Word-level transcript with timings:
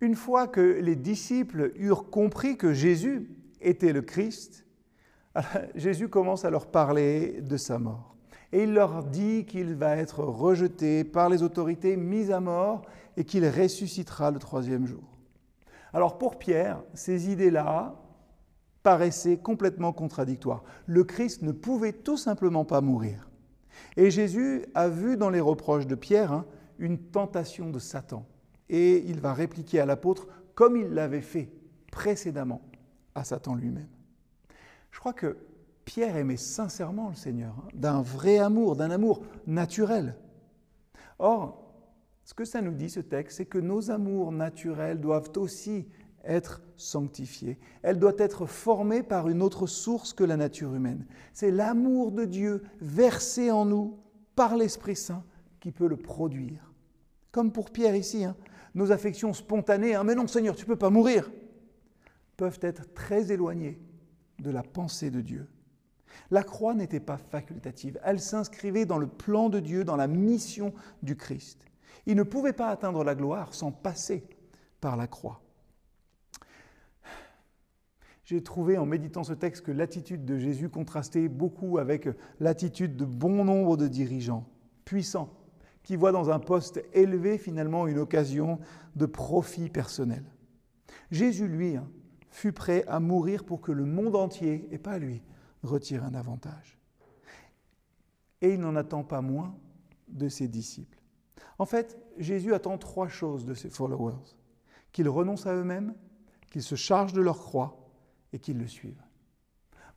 Une 0.00 0.14
fois 0.14 0.46
que 0.46 0.60
les 0.60 0.96
disciples 0.96 1.72
eurent 1.76 2.10
compris 2.10 2.56
que 2.56 2.74
Jésus 2.74 3.30
était 3.60 3.92
le 3.92 4.02
Christ, 4.02 4.66
Jésus 5.74 6.08
commence 6.08 6.44
à 6.44 6.50
leur 6.50 6.66
parler 6.66 7.40
de 7.40 7.56
sa 7.56 7.78
mort. 7.78 8.16
Et 8.52 8.62
il 8.62 8.74
leur 8.74 9.04
dit 9.04 9.44
qu'il 9.46 9.74
va 9.74 9.96
être 9.96 10.20
rejeté 10.20 11.02
par 11.02 11.28
les 11.28 11.42
autorités, 11.42 11.96
mis 11.96 12.30
à 12.30 12.40
mort, 12.40 12.82
et 13.16 13.24
qu'il 13.24 13.46
ressuscitera 13.48 14.30
le 14.30 14.38
troisième 14.38 14.86
jour. 14.86 15.18
Alors 15.92 16.18
pour 16.18 16.38
Pierre, 16.38 16.82
ces 16.94 17.30
idées-là 17.30 17.96
paraissaient 18.82 19.38
complètement 19.38 19.92
contradictoires. 19.92 20.62
Le 20.86 21.04
Christ 21.04 21.42
ne 21.42 21.52
pouvait 21.52 21.92
tout 21.92 22.16
simplement 22.16 22.64
pas 22.64 22.80
mourir. 22.80 23.28
Et 23.96 24.10
Jésus 24.10 24.64
a 24.74 24.88
vu 24.88 25.16
dans 25.16 25.30
les 25.30 25.40
reproches 25.40 25.86
de 25.86 25.94
Pierre 25.94 26.32
hein, 26.32 26.44
une 26.78 26.98
tentation 26.98 27.70
de 27.70 27.78
Satan. 27.78 28.26
Et 28.68 28.98
il 29.06 29.20
va 29.20 29.32
répliquer 29.32 29.80
à 29.80 29.86
l'apôtre 29.86 30.28
comme 30.54 30.76
il 30.76 30.88
l'avait 30.88 31.20
fait 31.20 31.50
précédemment 31.90 32.62
à 33.14 33.24
Satan 33.24 33.54
lui-même. 33.54 33.88
Je 34.90 34.98
crois 34.98 35.12
que 35.12 35.36
Pierre 35.84 36.16
aimait 36.16 36.36
sincèrement 36.36 37.08
le 37.08 37.14
Seigneur, 37.14 37.54
hein, 37.58 37.68
d'un 37.74 38.02
vrai 38.02 38.38
amour, 38.38 38.76
d'un 38.76 38.90
amour 38.90 39.22
naturel. 39.46 40.16
Or, 41.18 41.62
ce 42.24 42.34
que 42.34 42.44
ça 42.44 42.60
nous 42.60 42.74
dit, 42.74 42.90
ce 42.90 43.00
texte, 43.00 43.36
c'est 43.36 43.46
que 43.46 43.58
nos 43.58 43.90
amours 43.90 44.32
naturels 44.32 45.00
doivent 45.00 45.30
aussi 45.36 45.86
être 46.24 46.60
sanctifiés. 46.76 47.58
Elle 47.82 47.98
doit 47.98 48.16
être 48.18 48.46
formée 48.46 49.02
par 49.02 49.28
une 49.28 49.42
autre 49.42 49.66
source 49.66 50.12
que 50.12 50.24
la 50.24 50.36
nature 50.36 50.74
humaine. 50.74 51.06
C'est 51.32 51.52
l'amour 51.52 52.10
de 52.10 52.24
Dieu 52.24 52.64
versé 52.80 53.50
en 53.50 53.64
nous 53.64 53.98
par 54.34 54.56
l'Esprit 54.56 54.96
Saint 54.96 55.22
qui 55.60 55.70
peut 55.70 55.86
le 55.86 55.96
produire. 55.96 56.72
Comme 57.30 57.52
pour 57.52 57.70
Pierre 57.70 57.94
ici, 57.94 58.24
hein, 58.24 58.36
nos 58.76 58.92
affections 58.92 59.32
spontanées, 59.32 59.94
hein, 59.94 60.04
mais 60.04 60.14
non 60.14 60.28
Seigneur, 60.28 60.54
tu 60.54 60.62
ne 60.62 60.68
peux 60.68 60.76
pas 60.76 60.90
mourir, 60.90 61.32
peuvent 62.36 62.60
être 62.60 62.92
très 62.92 63.32
éloignées 63.32 63.80
de 64.38 64.50
la 64.50 64.62
pensée 64.62 65.10
de 65.10 65.22
Dieu. 65.22 65.48
La 66.30 66.42
croix 66.42 66.74
n'était 66.74 67.00
pas 67.00 67.16
facultative, 67.16 67.98
elle 68.04 68.20
s'inscrivait 68.20 68.84
dans 68.84 68.98
le 68.98 69.06
plan 69.06 69.48
de 69.48 69.60
Dieu, 69.60 69.82
dans 69.82 69.96
la 69.96 70.06
mission 70.06 70.74
du 71.02 71.16
Christ. 71.16 71.66
Il 72.04 72.16
ne 72.16 72.22
pouvait 72.22 72.52
pas 72.52 72.68
atteindre 72.68 73.02
la 73.02 73.14
gloire 73.14 73.54
sans 73.54 73.72
passer 73.72 74.24
par 74.80 74.96
la 74.96 75.06
croix. 75.06 75.40
J'ai 78.24 78.42
trouvé 78.42 78.76
en 78.76 78.84
méditant 78.84 79.24
ce 79.24 79.32
texte 79.32 79.64
que 79.64 79.72
l'attitude 79.72 80.26
de 80.26 80.36
Jésus 80.36 80.68
contrastait 80.68 81.28
beaucoup 81.28 81.78
avec 81.78 82.08
l'attitude 82.40 82.96
de 82.96 83.04
bon 83.06 83.44
nombre 83.44 83.76
de 83.76 83.88
dirigeants 83.88 84.46
puissants 84.84 85.32
qui 85.86 85.94
voient 85.94 86.10
dans 86.10 86.30
un 86.30 86.40
poste 86.40 86.82
élevé 86.94 87.38
finalement 87.38 87.86
une 87.86 88.00
occasion 88.00 88.58
de 88.96 89.06
profit 89.06 89.68
personnel. 89.68 90.24
Jésus, 91.12 91.46
lui, 91.46 91.76
hein, 91.76 91.88
fut 92.28 92.52
prêt 92.52 92.84
à 92.88 92.98
mourir 92.98 93.44
pour 93.44 93.60
que 93.60 93.70
le 93.70 93.84
monde 93.84 94.16
entier, 94.16 94.66
et 94.72 94.78
pas 94.78 94.98
lui, 94.98 95.22
retire 95.62 96.02
un 96.02 96.14
avantage. 96.14 96.76
Et 98.42 98.54
il 98.54 98.60
n'en 98.60 98.74
attend 98.74 99.04
pas 99.04 99.20
moins 99.20 99.54
de 100.08 100.28
ses 100.28 100.48
disciples. 100.48 100.98
En 101.56 101.66
fait, 101.66 101.96
Jésus 102.18 102.52
attend 102.52 102.78
trois 102.78 103.06
choses 103.06 103.44
de 103.44 103.54
ses 103.54 103.70
followers. 103.70 104.34
Qu'ils 104.90 105.08
renoncent 105.08 105.46
à 105.46 105.54
eux-mêmes, 105.54 105.94
qu'ils 106.50 106.64
se 106.64 106.74
chargent 106.74 107.12
de 107.12 107.22
leur 107.22 107.38
croix 107.38 107.78
et 108.32 108.40
qu'ils 108.40 108.58
le 108.58 108.66
suivent. 108.66 109.04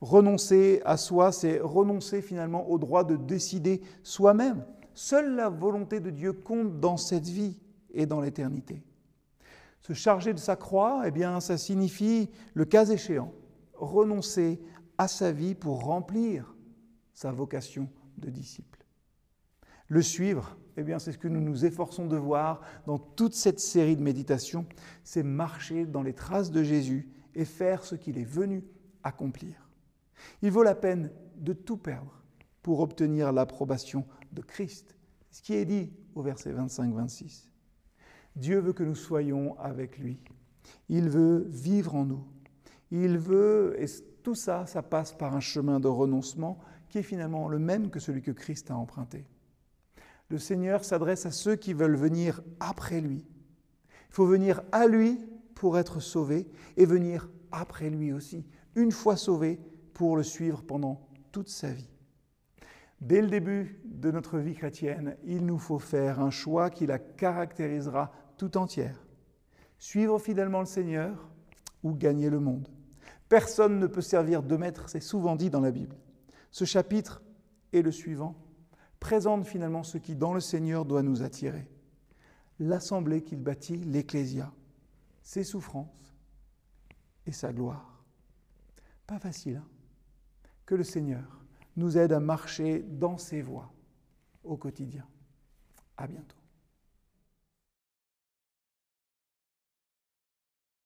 Renoncer 0.00 0.82
à 0.84 0.96
soi, 0.96 1.32
c'est 1.32 1.58
renoncer 1.58 2.22
finalement 2.22 2.70
au 2.70 2.78
droit 2.78 3.02
de 3.02 3.16
décider 3.16 3.82
soi-même. 4.04 4.64
Seule 4.94 5.34
la 5.34 5.48
volonté 5.48 6.00
de 6.00 6.10
Dieu 6.10 6.32
compte 6.32 6.80
dans 6.80 6.96
cette 6.96 7.28
vie 7.28 7.58
et 7.92 8.06
dans 8.06 8.20
l'éternité. 8.20 8.82
Se 9.80 9.92
charger 9.92 10.34
de 10.34 10.38
sa 10.38 10.56
croix, 10.56 11.02
eh 11.06 11.10
bien, 11.10 11.40
ça 11.40 11.56
signifie, 11.56 12.30
le 12.54 12.64
cas 12.64 12.86
échéant, 12.86 13.32
renoncer 13.74 14.60
à 14.98 15.08
sa 15.08 15.32
vie 15.32 15.54
pour 15.54 15.84
remplir 15.84 16.54
sa 17.14 17.32
vocation 17.32 17.88
de 18.18 18.28
disciple. 18.30 18.84
Le 19.88 20.02
suivre, 20.02 20.56
eh 20.76 20.82
bien, 20.82 20.98
c'est 20.98 21.12
ce 21.12 21.18
que 21.18 21.28
nous 21.28 21.40
nous 21.40 21.64
efforçons 21.64 22.06
de 22.06 22.16
voir 22.16 22.60
dans 22.86 22.98
toute 22.98 23.34
cette 23.34 23.58
série 23.58 23.96
de 23.96 24.02
méditations, 24.02 24.66
c'est 25.02 25.22
marcher 25.22 25.86
dans 25.86 26.02
les 26.02 26.14
traces 26.14 26.50
de 26.50 26.62
Jésus 26.62 27.08
et 27.34 27.44
faire 27.44 27.84
ce 27.84 27.94
qu'il 27.94 28.18
est 28.18 28.24
venu 28.24 28.64
accomplir. 29.02 29.70
Il 30.42 30.50
vaut 30.50 30.62
la 30.62 30.74
peine 30.74 31.10
de 31.36 31.52
tout 31.52 31.76
perdre 31.76 32.19
pour 32.62 32.80
obtenir 32.80 33.32
l'approbation 33.32 34.04
de 34.32 34.42
Christ. 34.42 34.94
Ce 35.30 35.42
qui 35.42 35.54
est 35.54 35.64
dit 35.64 35.92
au 36.14 36.22
verset 36.22 36.52
25-26. 36.52 37.48
Dieu 38.36 38.58
veut 38.58 38.72
que 38.72 38.82
nous 38.82 38.94
soyons 38.94 39.58
avec 39.58 39.98
lui. 39.98 40.20
Il 40.88 41.08
veut 41.08 41.46
vivre 41.48 41.94
en 41.94 42.04
nous. 42.04 42.24
Il 42.90 43.18
veut, 43.18 43.76
et 43.78 43.86
tout 44.22 44.34
ça, 44.34 44.66
ça 44.66 44.82
passe 44.82 45.12
par 45.12 45.34
un 45.34 45.40
chemin 45.40 45.80
de 45.80 45.88
renoncement 45.88 46.58
qui 46.88 46.98
est 46.98 47.02
finalement 47.02 47.48
le 47.48 47.58
même 47.58 47.90
que 47.90 48.00
celui 48.00 48.22
que 48.22 48.32
Christ 48.32 48.70
a 48.70 48.76
emprunté. 48.76 49.24
Le 50.28 50.38
Seigneur 50.38 50.84
s'adresse 50.84 51.26
à 51.26 51.30
ceux 51.30 51.56
qui 51.56 51.72
veulent 51.72 51.96
venir 51.96 52.40
après 52.58 53.00
lui. 53.00 53.26
Il 54.10 54.14
faut 54.14 54.26
venir 54.26 54.62
à 54.72 54.86
lui 54.86 55.18
pour 55.54 55.78
être 55.78 56.00
sauvé 56.00 56.48
et 56.76 56.86
venir 56.86 57.28
après 57.52 57.90
lui 57.90 58.12
aussi, 58.12 58.44
une 58.74 58.92
fois 58.92 59.16
sauvé, 59.16 59.60
pour 59.92 60.16
le 60.16 60.22
suivre 60.22 60.62
pendant 60.62 61.06
toute 61.32 61.48
sa 61.48 61.70
vie. 61.70 61.88
Dès 63.00 63.22
le 63.22 63.28
début 63.28 63.80
de 63.84 64.10
notre 64.10 64.38
vie 64.38 64.54
chrétienne, 64.54 65.16
il 65.24 65.46
nous 65.46 65.58
faut 65.58 65.78
faire 65.78 66.20
un 66.20 66.30
choix 66.30 66.68
qui 66.68 66.86
la 66.86 66.98
caractérisera 66.98 68.12
tout 68.36 68.58
entière. 68.58 69.06
Suivre 69.78 70.18
fidèlement 70.18 70.60
le 70.60 70.66
Seigneur 70.66 71.30
ou 71.82 71.94
gagner 71.94 72.28
le 72.28 72.40
monde. 72.40 72.68
Personne 73.30 73.78
ne 73.78 73.86
peut 73.86 74.02
servir 74.02 74.42
de 74.42 74.56
maître, 74.56 74.88
c'est 74.88 75.00
souvent 75.00 75.34
dit 75.34 75.48
dans 75.48 75.60
la 75.60 75.70
Bible. 75.70 75.96
Ce 76.50 76.66
chapitre 76.66 77.22
et 77.72 77.80
le 77.80 77.92
suivant 77.92 78.34
présente 78.98 79.46
finalement 79.46 79.82
ce 79.82 79.96
qui, 79.96 80.14
dans 80.14 80.34
le 80.34 80.40
Seigneur, 80.40 80.84
doit 80.84 81.02
nous 81.02 81.22
attirer. 81.22 81.70
L'assemblée 82.58 83.22
qu'il 83.22 83.40
bâtit, 83.40 83.78
l'Ecclésia, 83.78 84.52
ses 85.22 85.44
souffrances 85.44 86.14
et 87.24 87.32
sa 87.32 87.52
gloire. 87.52 88.04
Pas 89.06 89.18
facile, 89.18 89.56
hein? 89.56 89.68
Que 90.66 90.74
le 90.74 90.84
Seigneur 90.84 91.39
nous 91.80 91.98
aide 91.98 92.12
à 92.12 92.20
marcher 92.20 92.84
dans 92.86 93.18
ses 93.18 93.42
voies 93.42 93.72
au 94.44 94.56
quotidien. 94.56 95.04
À 95.96 96.06
bientôt. 96.06 96.39